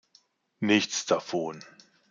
[0.61, 1.63] Nichts davon.